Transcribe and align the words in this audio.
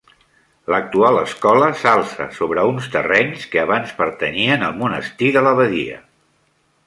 L'actual 0.73 1.17
escola 1.23 1.67
s'alça 1.81 2.25
sobre 2.37 2.63
uns 2.71 2.89
terrenys 2.97 3.45
que 3.53 3.61
abans 3.65 3.93
pertanyien 3.99 4.67
al 4.69 4.75
monestir 4.83 5.33
de 5.37 5.45
l'abadia. 5.49 6.01